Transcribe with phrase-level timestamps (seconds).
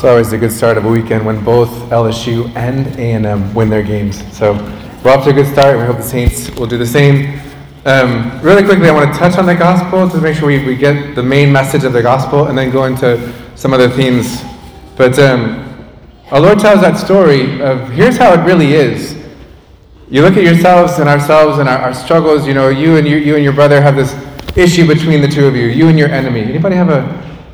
[0.00, 3.82] It's always a good start of a weekend when both LSU and A&M win their
[3.82, 4.24] games.
[4.34, 4.54] So
[5.04, 5.76] we're off to a good start.
[5.76, 7.38] We hope the Saints will do the same.
[7.84, 10.74] Um, really quickly, I want to touch on the gospel to make sure we, we
[10.74, 14.42] get the main message of the gospel and then go into some other themes.
[14.96, 15.86] But um,
[16.30, 19.22] our Lord tells that story of here's how it really is.
[20.08, 22.46] You look at yourselves and ourselves and our, our struggles.
[22.46, 24.14] You know, you and you, you and your brother have this
[24.56, 25.66] issue between the two of you.
[25.66, 26.40] You and your enemy.
[26.40, 27.02] Anybody have a,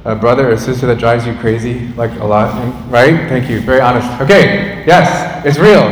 [0.06, 2.54] a brother or sister that drives you crazy like a lot?
[2.90, 3.28] Right?
[3.28, 3.60] Thank you.
[3.60, 4.08] Very honest.
[4.20, 4.84] Okay.
[4.86, 5.84] Yes, it's real.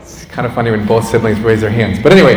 [0.00, 2.02] It's kind of funny when both siblings raise their hands.
[2.02, 2.36] But anyway,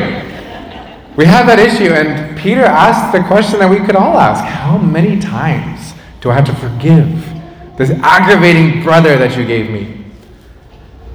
[1.15, 4.77] we have that issue, and Peter asked the question that we could all ask: How
[4.77, 10.03] many times do I have to forgive this aggravating brother that you gave me?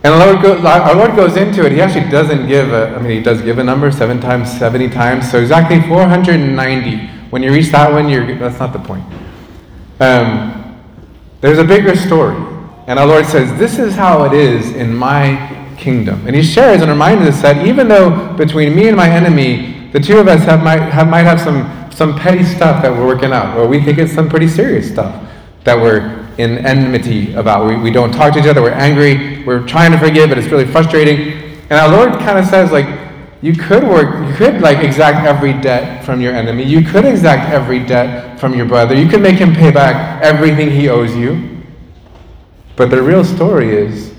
[0.04, 1.72] And our Lord, goes, our Lord goes into it.
[1.72, 4.90] He actually doesn't give a, I mean, he does give a number, seven times, 70
[4.90, 5.28] times.
[5.28, 7.06] So exactly 490.
[7.30, 9.04] When you reach that one, you're, that's not the point.
[10.00, 10.80] Um,
[11.40, 12.36] there's a bigger story.
[12.86, 16.26] And our Lord says, This is how it is in my kingdom.
[16.26, 20.00] And he shares and reminds us that even though between me and my enemy, the
[20.00, 23.32] two of us have, might, have, might have some, some petty stuff that we're working
[23.32, 25.28] out, or we think it's some pretty serious stuff
[25.64, 27.66] that we're in enmity about.
[27.66, 30.48] We, we don't talk to each other, we're angry, we're trying to forgive, but it's
[30.48, 31.58] really frustrating.
[31.70, 32.86] And our Lord kind of says, like,
[33.40, 36.64] you could work, you could like exact every debt from your enemy.
[36.64, 38.94] You could exact every debt from your brother.
[38.94, 41.64] You could make him pay back everything he owes you.
[42.74, 44.12] But the real story is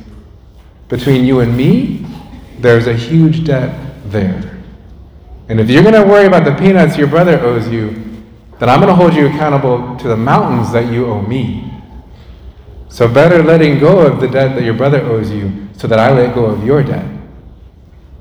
[0.87, 2.05] between you and me,
[2.59, 4.57] there's a huge debt there.
[5.49, 7.91] And if you're going to worry about the peanuts your brother owes you,
[8.59, 11.73] then I'm going to hold you accountable to the mountains that you owe me.
[12.89, 16.11] So better letting go of the debt that your brother owes you so that I
[16.11, 17.18] let go of your debt.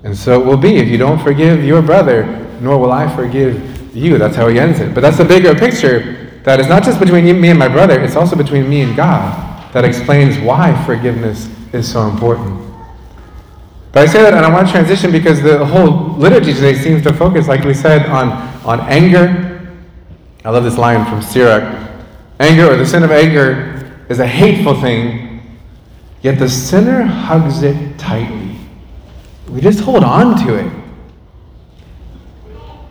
[0.05, 2.25] And so it will be if you don't forgive your brother,
[2.61, 4.19] nor will I forgive you.
[4.19, 4.95] That's how he ends it.
[4.95, 8.17] But that's the bigger picture that is not just between me and my brother, it's
[8.17, 12.59] also between me and God that explains why forgiveness is so important.
[13.93, 17.03] But I say that and I want to transition because the whole liturgy today seems
[17.03, 18.29] to focus, like we said, on,
[18.65, 19.77] on anger.
[20.45, 21.91] I love this line from Sirach.
[22.41, 25.61] Anger or the sin of anger is a hateful thing,
[26.23, 28.48] yet the sinner hugs it tightly.
[29.51, 30.73] We just hold on to it.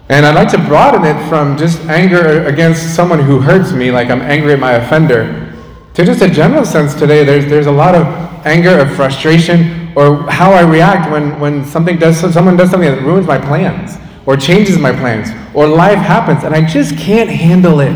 [0.09, 4.09] And I'd like to broaden it from just anger against someone who hurts me, like
[4.09, 5.53] I'm angry at my offender,
[5.93, 7.25] to just a general sense today.
[7.25, 8.05] There's, there's a lot of
[8.45, 13.01] anger, of frustration, or how I react when, when something does, someone does something that
[13.01, 17.81] ruins my plans, or changes my plans, or life happens, and I just can't handle
[17.81, 17.95] it.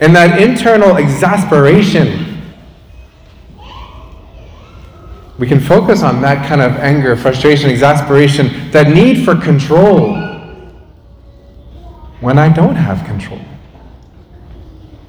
[0.00, 2.25] And that internal exasperation,
[5.38, 10.14] we can focus on that kind of anger, frustration, exasperation, that need for control
[12.20, 13.40] when I don't have control.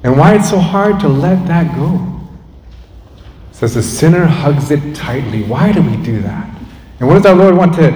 [0.02, 2.20] And why it's so hard to let that go.
[3.52, 5.42] Says the sinner hugs it tightly.
[5.42, 6.48] Why do we do that?
[7.00, 7.92] And what does our Lord want to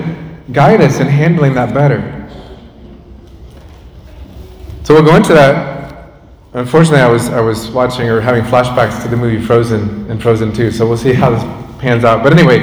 [0.52, 2.18] guide us in handling that better?
[4.82, 5.71] So we'll go into that
[6.54, 10.52] Unfortunately, I was, I was watching or having flashbacks to the movie Frozen and Frozen
[10.52, 11.42] 2, so we'll see how this
[11.80, 12.22] pans out.
[12.22, 12.60] But anyway,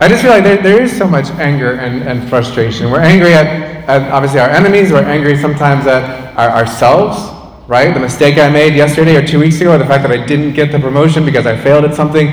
[0.00, 2.90] I just feel like there, there is so much anger and, and frustration.
[2.90, 3.46] We're angry at,
[3.88, 7.16] at obviously our enemies, we're angry sometimes at our, ourselves,
[7.68, 7.94] right?
[7.94, 10.54] The mistake I made yesterday or two weeks ago, or the fact that I didn't
[10.54, 12.30] get the promotion because I failed at something,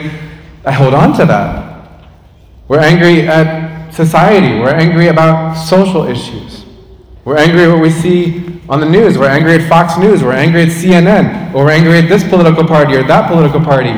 [0.65, 2.07] I hold on to that.
[2.67, 6.60] We're angry at society, we're angry about social issues.
[7.23, 9.17] We're angry at what we see on the news.
[9.17, 10.23] We're angry at Fox News.
[10.23, 11.53] We're angry at CNN.
[11.53, 13.91] Or we're angry at this political party or that political party.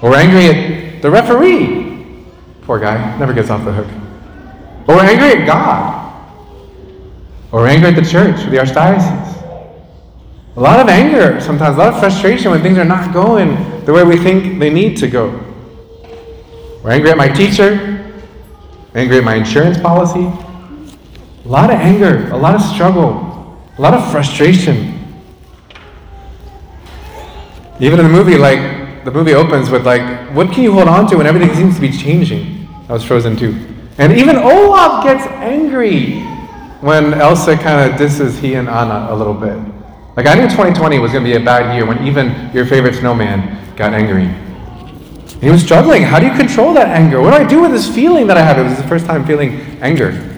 [0.00, 2.24] Or we're angry at the referee.
[2.62, 3.88] Poor guy, never gets off the hook.
[4.88, 6.02] Or we're angry at God.
[7.50, 9.34] Or we're angry at the church or the archdiocese.
[10.56, 13.92] A lot of anger sometimes, a lot of frustration when things are not going the
[13.92, 15.28] way we think they need to go.
[16.82, 18.22] We're angry at my teacher,
[18.94, 20.30] angry at my insurance policy,
[21.46, 24.92] a lot of anger, a lot of struggle, a lot of frustration.
[27.78, 31.06] Even in the movie, like, the movie opens with, like, what can you hold on
[31.08, 32.66] to when everything seems to be changing?
[32.88, 33.54] I was frozen too.
[33.98, 36.18] And even Olaf gets angry
[36.80, 39.56] when Elsa kind of disses he and Anna a little bit.
[40.16, 42.96] Like, I knew 2020 was going to be a bad year when even your favorite
[42.96, 44.24] snowman got angry.
[44.24, 46.02] And he was struggling.
[46.02, 47.20] How do you control that anger?
[47.20, 48.58] What do I do with this feeling that I have?
[48.58, 50.35] It was the first time feeling anger.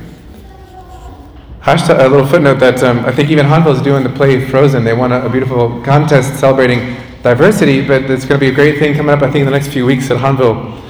[1.69, 4.85] Hashtag, a little footnote that um, I think even Hahnville is doing the play Frozen.
[4.85, 8.79] They won a, a, beautiful contest celebrating diversity, but it's going to be a great
[8.79, 10.83] thing coming up, I think, in the next few weeks at Hahnville.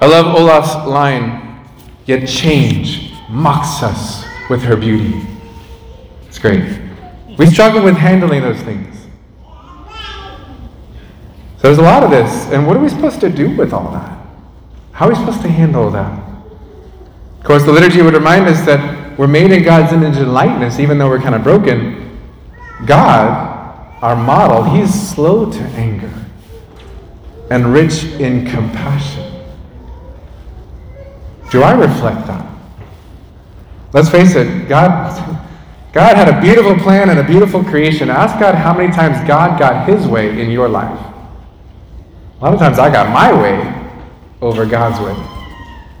[0.00, 1.66] I love Olaf's line,
[2.06, 5.20] yet change mocks us with her beauty.
[6.28, 6.80] It's great.
[7.36, 8.94] We struggle with handling those things.
[11.56, 12.46] So there's a lot of this.
[12.52, 14.16] And what are we supposed to do with all that?
[14.92, 16.20] How are we supposed to handle that?
[17.40, 20.78] Of course, the liturgy would remind us that we're made in God's image and likeness,
[20.78, 22.18] even though we're kind of broken.
[22.86, 26.12] God, our model, He's slow to anger
[27.50, 29.24] and rich in compassion.
[31.50, 32.46] Do I reflect that?
[33.92, 35.16] Let's face it, God,
[35.92, 38.10] God had a beautiful plan and a beautiful creation.
[38.10, 41.00] Ask God how many times God got his way in your life.
[42.40, 43.90] A lot of times I got my way
[44.40, 45.16] over God's way.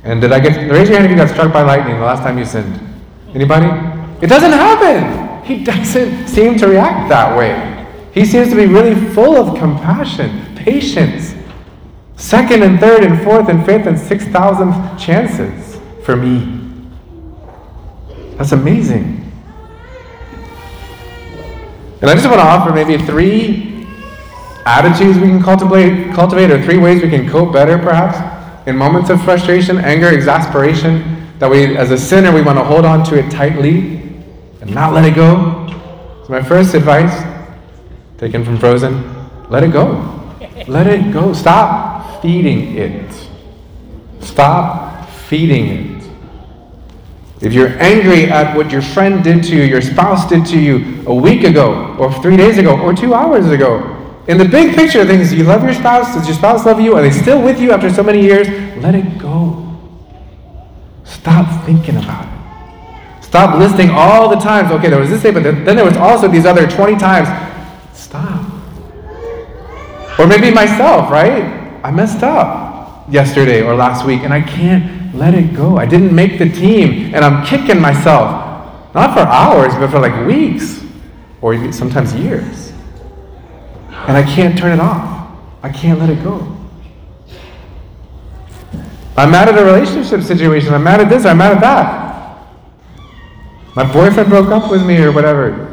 [0.04, 2.22] And did I get, raise your hand if you got struck by lightning the last
[2.22, 2.87] time you sinned?
[3.38, 3.66] Anybody?
[4.20, 5.44] It doesn't happen.
[5.44, 7.86] He doesn't seem to react that way.
[8.12, 11.36] He seems to be really full of compassion, patience,
[12.16, 16.58] second and third and fourth and fifth and six thousandth chances for me.
[18.38, 19.30] That's amazing.
[22.00, 23.86] And I just want to offer maybe three
[24.66, 28.18] attitudes we can cultivate, cultivate, or three ways we can cope better, perhaps,
[28.66, 32.84] in moments of frustration, anger, exasperation, that we, as a sinner, we want to hold
[32.84, 34.02] on to it tightly
[34.60, 35.66] and not let it go.
[36.24, 37.24] So, my first advice,
[38.18, 39.18] taken from Frozen
[39.50, 40.14] let it go.
[40.66, 41.32] Let it go.
[41.32, 43.28] Stop feeding it.
[44.20, 46.04] Stop feeding it.
[47.40, 51.04] If you're angry at what your friend did to you, your spouse did to you
[51.06, 53.94] a week ago, or three days ago, or two hours ago,
[54.26, 56.94] in the big picture of things, you love your spouse, does your spouse love you?
[56.96, 58.48] Are they still with you after so many years?
[58.82, 59.67] Let it go.
[61.08, 63.24] Stop thinking about it.
[63.24, 64.70] Stop listing all the times.
[64.70, 67.28] Okay, there was this day, but then there was also these other 20 times.
[67.92, 68.44] Stop.
[70.18, 71.80] Or maybe myself, right?
[71.82, 75.78] I messed up yesterday or last week, and I can't let it go.
[75.78, 78.44] I didn't make the team, and I'm kicking myself.
[78.94, 80.84] Not for hours, but for like weeks,
[81.40, 82.72] or sometimes years.
[83.90, 85.30] And I can't turn it off.
[85.62, 86.57] I can't let it go.
[89.18, 90.72] I'm mad at a relationship situation.
[90.72, 91.24] I'm mad at this.
[91.24, 92.46] I'm mad at that.
[93.74, 95.64] My boyfriend broke up with me or whatever.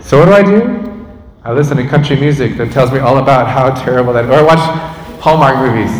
[0.00, 1.06] So what do I do?
[1.44, 4.24] I listen to country music that tells me all about how terrible that.
[4.24, 4.58] Or I watch
[5.20, 5.90] Hallmark movies.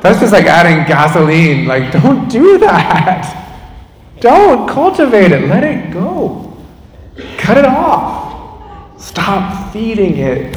[0.00, 1.66] That's just like adding gasoline.
[1.66, 3.38] Like, don't do that.
[4.20, 5.46] Don't cultivate it.
[5.46, 6.56] Let it go.
[7.36, 8.98] Cut it off.
[8.98, 10.56] Stop feeding it.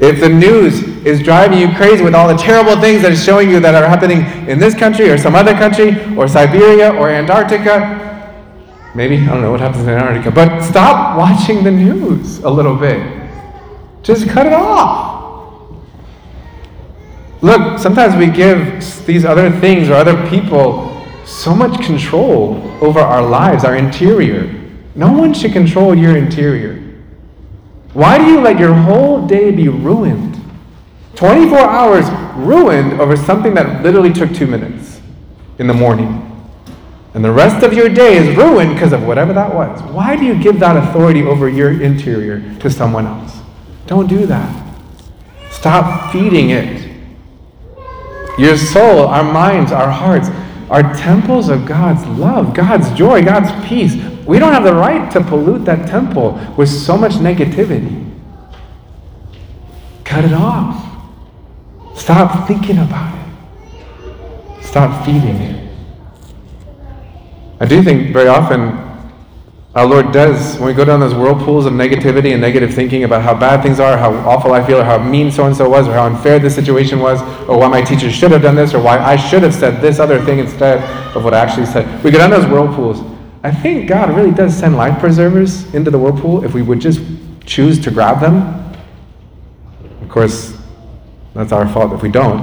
[0.00, 3.50] If the news is driving you crazy with all the terrible things that it's showing
[3.50, 8.32] you that are happening in this country or some other country or Siberia or Antarctica,
[8.94, 12.76] maybe, I don't know what happens in Antarctica, but stop watching the news a little
[12.76, 13.28] bit.
[14.02, 15.14] Just cut it off.
[17.42, 20.90] Look, sometimes we give these other things or other people
[21.26, 24.62] so much control over our lives, our interior.
[24.94, 26.80] No one should control your interior.
[27.92, 30.33] Why do you let your whole day be ruined?
[31.16, 32.04] 24 hours
[32.36, 35.00] ruined over something that literally took two minutes
[35.58, 36.30] in the morning.
[37.14, 39.80] And the rest of your day is ruined because of whatever that was.
[39.92, 43.38] Why do you give that authority over your interior to someone else?
[43.86, 44.64] Don't do that.
[45.50, 46.90] Stop feeding it.
[48.36, 50.28] Your soul, our minds, our hearts
[50.68, 53.94] are temples of God's love, God's joy, God's peace.
[54.26, 58.10] We don't have the right to pollute that temple with so much negativity.
[60.02, 60.83] Cut it off.
[61.94, 64.64] Stop thinking about it.
[64.64, 65.70] Stop feeding it.
[67.60, 68.84] I do think very often
[69.74, 73.22] our Lord does, when we go down those whirlpools of negativity and negative thinking about
[73.22, 75.88] how bad things are, how awful I feel, or how mean so and so was,
[75.88, 78.80] or how unfair this situation was, or why my teacher should have done this, or
[78.80, 80.78] why I should have said this other thing instead
[81.16, 82.04] of what I actually said.
[82.04, 83.00] We go down those whirlpools.
[83.42, 87.00] I think God really does send life preservers into the whirlpool if we would just
[87.44, 88.72] choose to grab them.
[90.02, 90.53] Of course,
[91.34, 92.40] that's our fault if we don't.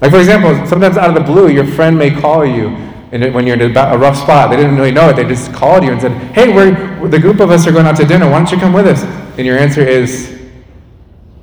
[0.00, 2.76] Like, for example, sometimes out of the blue, your friend may call you
[3.12, 5.16] and when you're in a rough spot, they didn't really know it.
[5.16, 7.96] They just called you and said, "Hey, we're the group of us are going out
[7.96, 8.28] to dinner.
[8.28, 9.02] Why don't you come with us?"
[9.36, 10.40] And your answer is,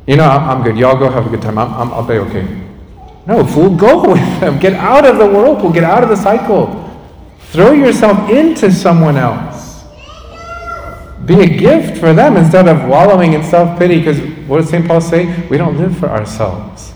[0.08, 0.78] "You know, I'm, good.
[0.78, 1.60] Y'all go have a good time.
[1.60, 2.48] I'm, I'm, I'll be okay."
[3.28, 4.58] No, fool, go with them.
[4.58, 5.72] Get out of the whirlpool.
[5.72, 6.90] Get out of the cycle.
[7.52, 9.49] Throw yourself into someone else.
[11.30, 14.00] Be a gift for them instead of wallowing in self pity.
[14.00, 14.88] Because what does St.
[14.88, 15.48] Paul say?
[15.48, 16.92] We don't live for ourselves.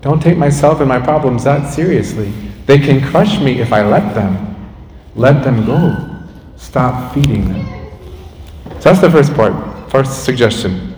[0.00, 2.32] Don't take myself and my problems that seriously.
[2.64, 4.56] They can crush me if I let them.
[5.14, 6.24] Let them go.
[6.56, 7.90] Stop feeding them.
[8.80, 9.52] So that's the first part,
[9.90, 10.94] first suggestion.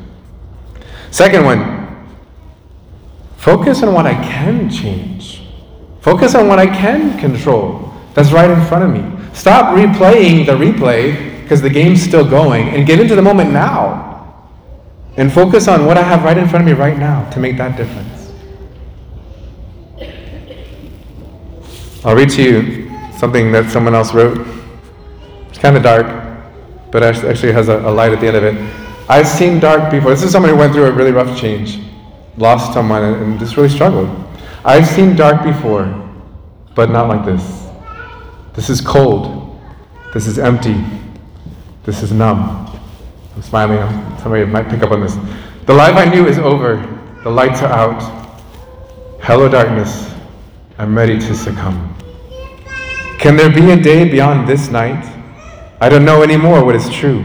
[1.11, 2.07] Second one,
[3.37, 5.43] focus on what I can change.
[6.03, 7.93] Focus on what I can control.
[8.15, 9.35] That's right in front of me.
[9.35, 14.07] Stop replaying the replay because the game's still going and get into the moment now.
[15.17, 17.57] and focus on what I have right in front of me right now to make
[17.57, 18.33] that difference.
[22.05, 22.89] I'll read to you
[23.19, 24.47] something that someone else wrote.
[25.49, 26.07] It's kind of dark,
[26.93, 28.55] but actually has a, a light at the end of it.
[29.09, 30.13] I've seen dark before.
[30.13, 31.81] This is someone who went through a really rough change,
[32.37, 34.09] lost someone, and just really struggled.
[34.65, 35.87] I've seen dark before,
[36.77, 37.67] but not like this.
[38.55, 39.61] This is cold.
[40.15, 41.00] This is empty.
[41.85, 42.67] This is numb.
[43.35, 43.79] I'm smiling.
[44.19, 45.17] Somebody might pick up on this.
[45.65, 46.77] The life I knew is over.
[47.23, 48.01] The lights are out.
[49.23, 50.13] Hello, darkness.
[50.77, 51.97] I'm ready to succumb.
[53.19, 55.05] Can there be a day beyond this night?
[55.81, 57.25] I don't know anymore what is true.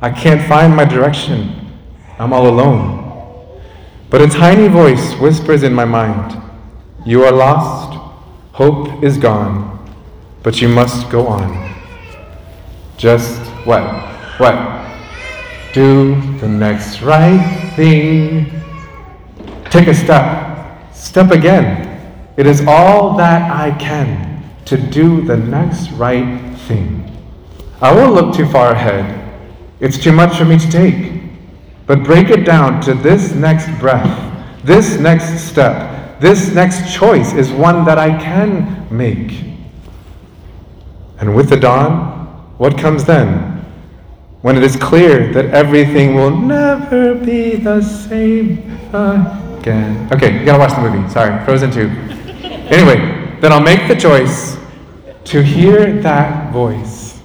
[0.00, 1.70] I can't find my direction.
[2.18, 3.60] I'm all alone.
[4.08, 6.40] But a tiny voice whispers in my mind
[7.04, 7.98] You are lost.
[8.52, 9.78] Hope is gone.
[10.42, 11.74] But you must go on.
[12.96, 13.82] Just what?
[14.38, 14.80] What?
[15.72, 18.50] Do the next right thing.
[19.70, 20.92] Take a step.
[20.94, 21.86] Step again.
[22.36, 27.06] It is all that I can to do the next right thing.
[27.80, 29.16] I won't look too far ahead.
[29.80, 31.22] It's too much for me to take.
[31.86, 37.50] But break it down to this next breath, this next step, this next choice is
[37.50, 39.42] one that I can make.
[41.18, 43.49] And with the dawn, what comes then?
[44.42, 48.58] When it is clear that everything will never be the same
[48.92, 50.08] again.
[50.12, 51.08] Okay, you gotta watch the movie.
[51.10, 51.80] Sorry, Frozen 2.
[52.74, 54.56] Anyway, then I'll make the choice
[55.24, 57.20] to hear that voice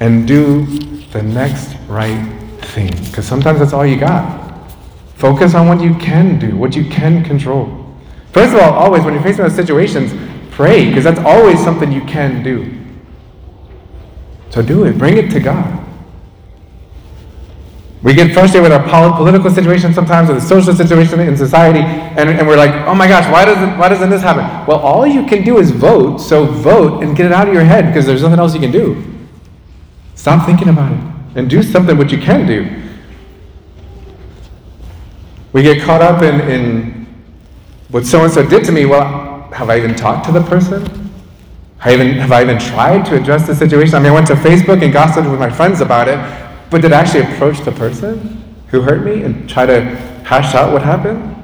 [0.00, 0.64] and do
[1.10, 2.24] the next right
[2.60, 2.94] thing.
[3.06, 4.70] Because sometimes that's all you got.
[5.16, 7.66] Focus on what you can do, what you can control.
[8.32, 10.12] First of all, always, when you're facing those situations,
[10.52, 12.78] pray, because that's always something you can do.
[14.50, 15.77] So do it, bring it to God.
[18.02, 22.30] We get frustrated with our political situation sometimes, or the social situation in society, and,
[22.30, 24.44] and we're like, oh my gosh, why doesn't, why doesn't this happen?
[24.66, 27.64] Well, all you can do is vote, so vote and get it out of your
[27.64, 29.04] head because there's nothing else you can do.
[30.14, 30.98] Stop thinking about it
[31.34, 32.82] and do something what you can do.
[35.52, 37.06] We get caught up in, in
[37.88, 38.84] what so and so did to me.
[38.84, 41.10] Well, have I even talked to the person?
[41.80, 43.94] I, even, have I even tried to address the situation?
[43.94, 46.18] I mean, I went to Facebook and gossiped with my friends about it,
[46.70, 49.82] but did I actually approach the person who hurt me and try to
[50.24, 51.34] hash out what happened?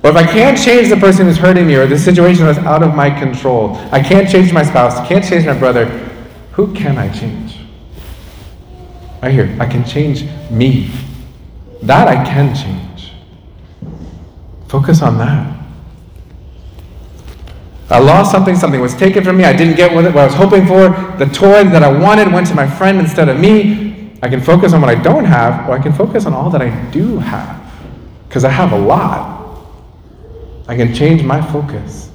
[0.00, 2.82] But if I can't change the person who's hurting me or the situation that's out
[2.82, 5.86] of my control, I can't change my spouse, can't change my brother,
[6.52, 7.58] who can I change?
[9.22, 10.90] Right here, I can change me.
[11.82, 13.12] That I can change.
[14.68, 15.58] Focus on that.
[17.90, 20.66] I lost something, something was taken from me, I didn't get what I was hoping
[20.66, 23.87] for, the toy that I wanted went to my friend instead of me.
[24.22, 26.60] I can focus on what I don't have, or I can focus on all that
[26.60, 27.72] I do have,
[28.28, 29.38] because I have a lot.
[30.66, 32.10] I can change my focus.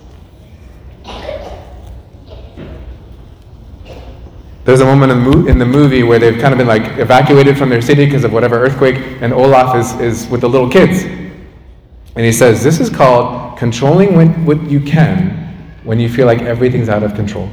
[4.66, 5.12] There's a moment
[5.50, 8.32] in the movie where they've kind of been like evacuated from their city because of
[8.32, 11.04] whatever earthquake, and Olaf is, is with the little kids.
[11.04, 16.88] And he says, This is called controlling what you can when you feel like everything's
[16.88, 17.50] out of control.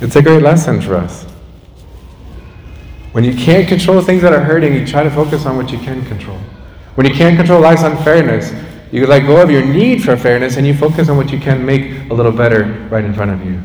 [0.00, 1.26] It's a great lesson for us.
[3.16, 5.78] When you can't control things that are hurting, you try to focus on what you
[5.78, 6.36] can control.
[6.96, 8.52] When you can't control life's unfairness,
[8.92, 11.64] you let go of your need for fairness and you focus on what you can
[11.64, 13.62] make a little better right in front of you.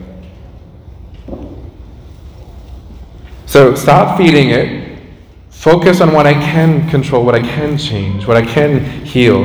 [3.45, 4.99] So stop feeding it.
[5.49, 9.43] Focus on what I can control, what I can change, what I can heal.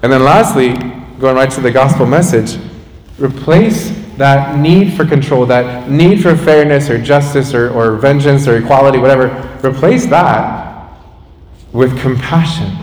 [0.00, 0.72] And then lastly,
[1.20, 2.58] going right to the gospel message,
[3.18, 8.56] replace that need for control, that need for fairness or justice or, or vengeance or
[8.56, 9.28] equality, whatever,
[9.64, 10.92] replace that
[11.72, 12.76] with compassion.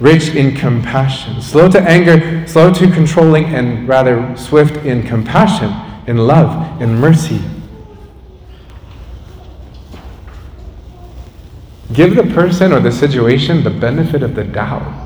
[0.00, 1.40] Rich in compassion.
[1.40, 5.72] Slow to anger, slow to controlling, and rather swift in compassion,
[6.06, 7.40] in love, in mercy.
[11.92, 15.03] Give the person or the situation the benefit of the doubt.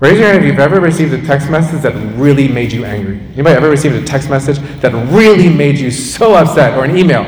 [0.00, 3.20] Raise your hand if you've ever received a text message that really made you angry.
[3.34, 7.22] Anybody ever received a text message that really made you so upset, or an email?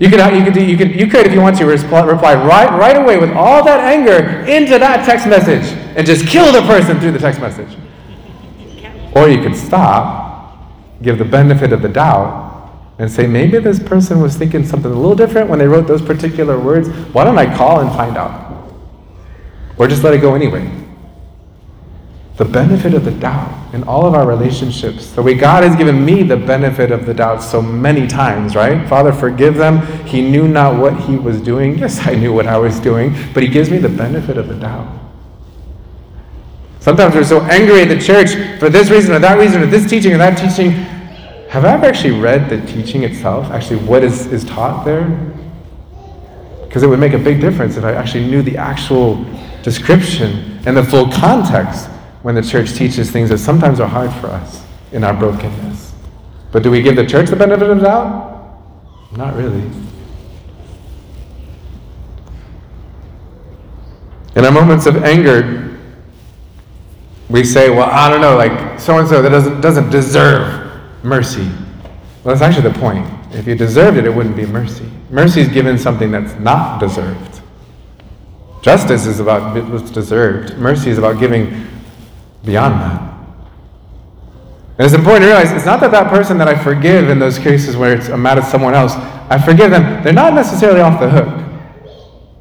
[0.00, 2.04] You could, you could, do, you could, you could, if you want to, reply,
[2.34, 5.64] right, right away with all that anger into that text message
[5.96, 7.76] and just kill the person through the text message.
[9.14, 10.60] Or you could stop,
[11.02, 12.46] give the benefit of the doubt,
[12.98, 16.02] and say, maybe this person was thinking something a little different when they wrote those
[16.02, 16.88] particular words.
[17.12, 18.72] Why don't I call and find out?
[19.78, 20.87] Or just let it go anyway
[22.38, 23.56] the benefit of the doubt.
[23.74, 25.10] in all of our relationships.
[25.10, 28.88] The way God has given me the benefit of the doubt so many times, right?
[28.88, 29.84] Father, forgive them.
[30.06, 31.76] He knew not what he was doing.
[31.78, 34.54] Yes, I knew what I was doing, but he gives me the benefit of the
[34.54, 34.88] doubt.
[36.80, 39.90] Sometimes we're so angry at the church for this reason or that reason or this
[39.90, 40.70] teaching or that teaching.
[41.50, 43.50] Have I ever actually read the teaching itself?
[43.50, 45.04] Actually, what is, is taught there?
[46.62, 49.22] Because it would make a big difference if I actually knew the actual
[49.62, 51.90] description and the full context
[52.28, 55.94] when the church teaches things that sometimes are hard for us in our brokenness.
[56.52, 58.60] But do we give the church the benefit of the doubt?
[59.16, 59.62] Not really.
[64.36, 65.78] In our moments of anger,
[67.30, 71.48] we say, well, I don't know, like so and so that doesn't, doesn't deserve mercy.
[72.24, 73.08] Well, that's actually the point.
[73.32, 74.86] If you deserved it, it wouldn't be mercy.
[75.08, 77.40] Mercy is given something that's not deserved.
[78.60, 81.77] Justice is about what's deserved, mercy is about giving
[82.44, 83.08] beyond that.
[84.78, 87.36] And it's important to realize it's not that that person that I forgive in those
[87.38, 91.00] cases where it's, I'm mad at someone else, I forgive them, they're not necessarily off
[91.00, 91.44] the hook.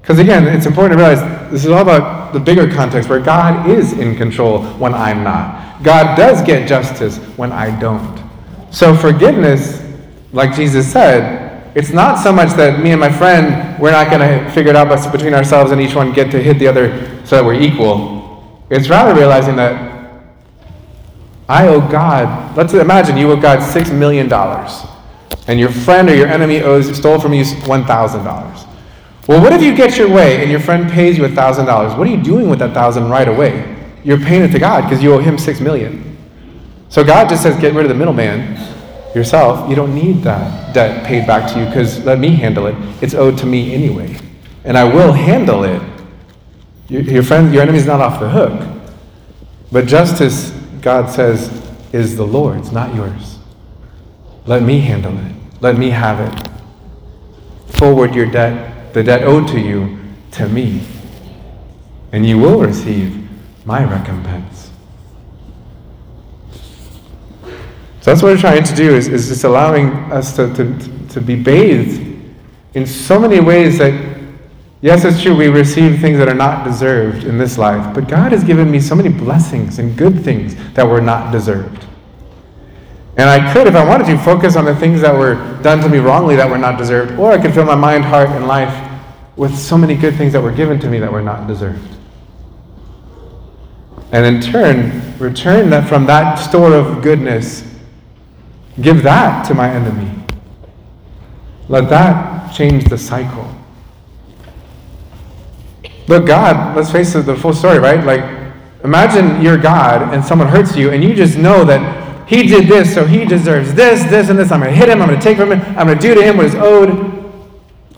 [0.02, 3.70] Because again, it's important to realize this is all about the bigger context where God
[3.70, 5.84] is in control when I'm not.
[5.84, 8.24] God does get justice when I don't.
[8.72, 9.84] So forgiveness,
[10.32, 14.22] like Jesus said, it's not so much that me and my friend, we're not going
[14.22, 17.36] to figure it out between ourselves and each one get to hit the other so
[17.36, 18.64] that we're equal.
[18.70, 19.87] It's rather realizing that
[21.50, 24.32] I owe God, let's imagine you owe God $6 million
[25.48, 28.68] and your friend or your enemy owes, stole from you $1,000.
[29.28, 31.98] Well, what if you get your way and your friend pays you $1,000?
[31.98, 33.76] What are you doing with that 1000 right away?
[34.04, 36.18] You're paying it to God because you owe him 6 million.
[36.90, 38.56] So God just says, get rid of the middleman
[39.16, 39.70] yourself.
[39.70, 42.76] You don't need that debt paid back to you because let me handle it.
[43.02, 44.18] It's owed to me anyway.
[44.64, 45.82] And I will handle it.
[46.88, 48.68] Your, your friend, your enemy's not off the hook.
[49.72, 50.52] But justice,
[50.88, 51.52] God says,
[51.92, 53.40] is the Lord's, not yours.
[54.46, 55.36] Let me handle it.
[55.60, 56.50] Let me have it.
[57.74, 60.00] Forward your debt the debt owed to you
[60.32, 60.82] to me,
[62.14, 63.30] and you will receive
[63.66, 64.72] my recompense.
[67.42, 67.50] So
[68.04, 71.36] that's what we're trying to do is, is just allowing us to, to, to be
[71.36, 72.02] bathed
[72.76, 73.92] in so many ways that,
[74.82, 78.32] yes, it's true, we receive things that are not deserved in this life, but God
[78.32, 81.86] has given me so many blessings and good things that were not deserved.
[83.18, 85.90] And I could, if I wanted to, focus on the things that were done to
[85.90, 88.92] me wrongly that were not deserved, or I could fill my mind, heart, and life
[89.36, 91.96] with so many good things that were given to me that were not deserved.
[94.12, 97.64] And in turn, return that from that store of goodness,
[98.82, 100.12] give that to my enemy.
[101.68, 103.54] Let that change the cycle.
[106.08, 108.04] But God, let's face it, the full story, right?
[108.04, 108.24] Like,
[108.84, 112.94] imagine you're God and someone hurts you, and you just know that he did this,
[112.94, 114.52] so he deserves this, this, and this.
[114.52, 115.02] I'm going to hit him.
[115.02, 115.62] I'm going to take from him.
[115.78, 117.14] I'm going to do to him what is owed.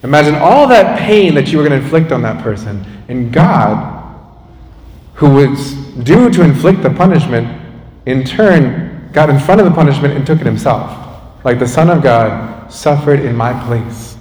[0.04, 2.86] Imagine all that pain that you were going to inflict on that person.
[3.08, 3.95] And God,
[5.15, 7.60] who was due to inflict the punishment,
[8.06, 11.43] in turn got in front of the punishment and took it himself.
[11.43, 14.17] Like the Son of God suffered in my place.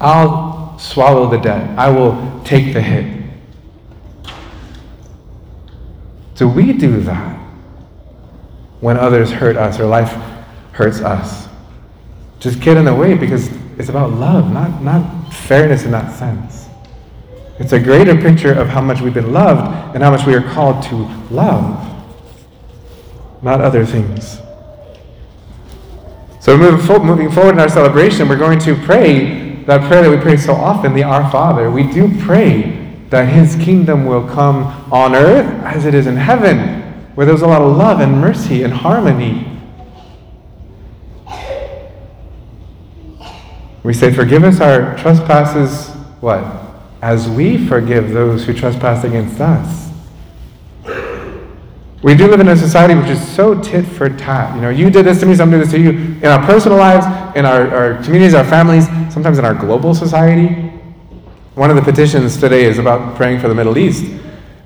[0.00, 3.22] I'll swallow the debt, I will take the hit.
[6.36, 7.36] Do we do that
[8.80, 10.12] when others hurt us or life
[10.72, 11.48] hurts us?
[12.40, 16.66] Just get in the way because it's about love, not, not fairness in that sense.
[17.58, 20.42] It's a greater picture of how much we've been loved and how much we are
[20.42, 20.96] called to
[21.30, 22.04] love,
[23.42, 24.38] not other things.
[26.40, 30.36] So, moving forward in our celebration, we're going to pray that prayer that we pray
[30.36, 31.70] so often, the Our Father.
[31.70, 36.82] We do pray that His kingdom will come on earth as it is in heaven,
[37.14, 39.56] where there's a lot of love and mercy and harmony
[43.86, 46.44] We say, Forgive us our trespasses, what?
[47.02, 49.85] As we forgive those who trespass against us.
[52.02, 54.54] We do live in a society which is so tit for tat.
[54.54, 55.90] You know, you did this to me, so I'm doing this to you.
[55.90, 57.06] In our personal lives,
[57.36, 60.48] in our, our communities, our families, sometimes in our global society.
[61.54, 64.04] One of the petitions today is about praying for the Middle East.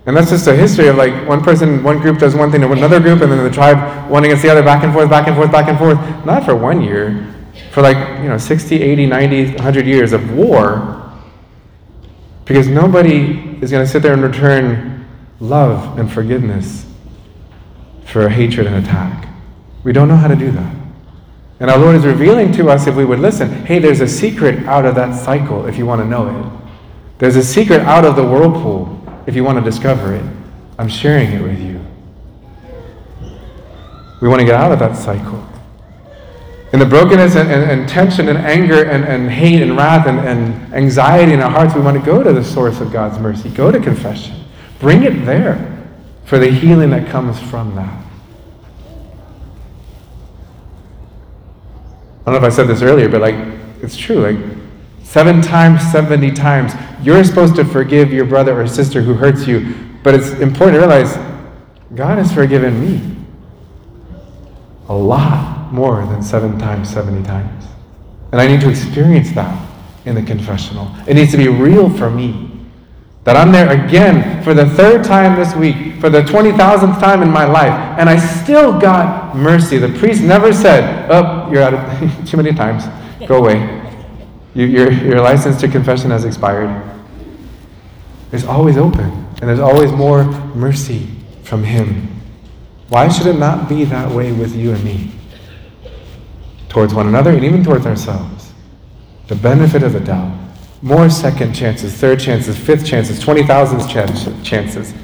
[0.07, 2.73] And that's just a history of like one person, one group does one thing to
[2.73, 5.37] another group, and then the tribe one against the other, back and forth, back and
[5.37, 5.99] forth, back and forth.
[6.27, 7.33] Not for one year,
[7.71, 10.97] for like, you know, 60, 80, 90, 100 years of war
[12.45, 15.07] because nobody is going to sit there and return
[15.39, 16.90] love and forgiveness
[18.11, 19.29] for hatred and attack.
[19.85, 20.77] We don't know how to do that.
[21.61, 24.67] And our Lord is revealing to us if we would listen hey, there's a secret
[24.67, 26.61] out of that cycle if you want to know it.
[27.19, 30.25] There's a secret out of the whirlpool if you want to discover it.
[30.79, 31.85] I'm sharing it with you.
[34.23, 35.47] We want to get out of that cycle.
[36.73, 40.21] In the brokenness and, and, and tension and anger and, and hate and wrath and,
[40.21, 43.51] and anxiety in our hearts, we want to go to the source of God's mercy.
[43.51, 44.45] Go to confession.
[44.79, 45.80] Bring it there
[46.31, 47.93] for the healing that comes from that.
[52.21, 53.35] I don't know if I said this earlier, but like,
[53.83, 54.31] it's true.
[54.31, 54.39] Like,
[55.03, 59.75] seven times, 70 times, you're supposed to forgive your brother or sister who hurts you,
[60.05, 61.17] but it's important to realize
[61.97, 63.17] God has forgiven me
[64.89, 67.65] a lot more than seven times, 70 times.
[68.31, 69.69] And I need to experience that
[70.05, 70.95] in the confessional.
[71.09, 72.50] It needs to be real for me.
[73.25, 77.31] That I'm there again for the third time this week, for the 20,000th time in
[77.31, 79.77] my life, and I still got mercy.
[79.77, 82.85] The priest never said, Oh, you're out of too many times.
[83.27, 83.77] Go away.
[84.55, 86.99] You, your, your license to confession has expired.
[88.33, 91.07] It's always open, and there's always more mercy
[91.43, 92.09] from Him.
[92.89, 95.13] Why should it not be that way with you and me?
[96.69, 98.53] Towards one another and even towards ourselves.
[99.29, 100.37] The benefit of the doubt.
[100.83, 104.95] More second chances, third chances, fifth chances, 20,000 ch- chances.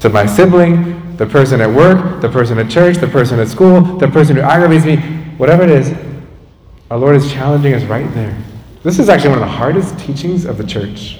[0.00, 3.80] To my sibling, the person at work, the person at church, the person at school,
[3.98, 4.96] the person who aggravates me,
[5.36, 5.92] whatever it is,
[6.90, 8.36] our Lord is challenging us right there.
[8.82, 11.18] This is actually one of the hardest teachings of the church.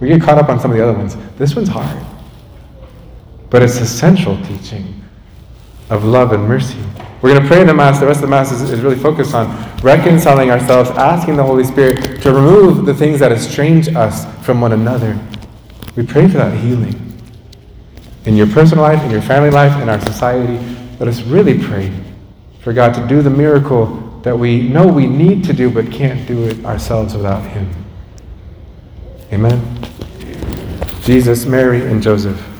[0.00, 1.16] We get caught up on some of the other ones.
[1.38, 2.04] This one's hard.
[3.48, 5.02] But it's a central teaching
[5.88, 6.78] of love and mercy.
[7.24, 8.00] We're going to pray in the Mass.
[8.00, 9.46] The rest of the Mass is, is really focused on
[9.80, 14.72] reconciling ourselves, asking the Holy Spirit to remove the things that estrange us from one
[14.72, 15.18] another.
[15.96, 17.18] We pray for that healing.
[18.26, 20.58] In your personal life, in your family life, in our society,
[20.98, 21.90] let us really pray
[22.60, 26.28] for God to do the miracle that we know we need to do but can't
[26.28, 27.70] do it ourselves without Him.
[29.32, 29.82] Amen.
[31.00, 32.53] Jesus, Mary, and Joseph.